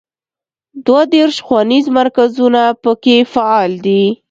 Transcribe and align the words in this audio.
دوه 0.85 1.01
دیرش 1.13 1.35
ښوونیز 1.45 1.85
مرکزونه 1.99 2.61
په 2.83 2.91
کې 3.03 3.15
فعال 3.33 3.71
دي. 3.85 4.03